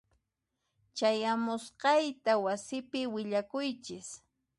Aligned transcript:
Chayamusqayta 0.97 2.31
wasipi 2.43 3.01
willakuychis. 3.13 4.07